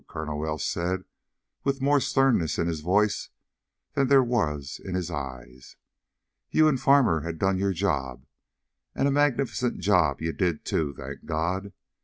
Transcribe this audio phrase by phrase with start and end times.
[0.07, 1.05] Colonel Welsh said
[1.63, 3.29] with more sternness in his voice
[3.93, 5.77] than there was in his eyes.
[6.49, 8.25] "You and Farmer had done your job,
[8.95, 11.71] and a magnificent job you did, too, thank God!